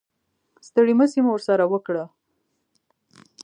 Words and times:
ستړې 0.67 0.93
مسې 0.99 1.19
مو 1.23 1.31
ورسره 1.33 1.63
وکړه. 1.67 2.03